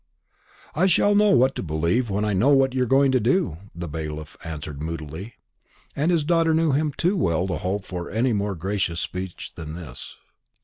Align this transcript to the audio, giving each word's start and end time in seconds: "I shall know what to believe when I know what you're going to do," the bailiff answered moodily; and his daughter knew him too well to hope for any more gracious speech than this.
"I 0.73 0.87
shall 0.87 1.13
know 1.13 1.29
what 1.29 1.53
to 1.53 1.61
believe 1.61 2.09
when 2.09 2.25
I 2.25 2.33
know 2.33 2.49
what 2.49 2.73
you're 2.73 2.87
going 2.87 3.11
to 3.11 3.19
do," 3.19 3.59
the 3.75 3.87
bailiff 3.87 4.35
answered 4.43 4.81
moodily; 4.81 5.35
and 5.95 6.09
his 6.09 6.23
daughter 6.23 6.55
knew 6.55 6.71
him 6.71 6.91
too 6.91 7.15
well 7.15 7.45
to 7.45 7.57
hope 7.57 7.85
for 7.85 8.09
any 8.09 8.33
more 8.33 8.55
gracious 8.55 8.99
speech 8.99 9.53
than 9.53 9.75
this. 9.75 10.15